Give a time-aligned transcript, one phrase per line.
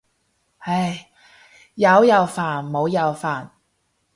[0.57, 1.11] 唉，
[1.75, 3.49] 有又煩冇又煩。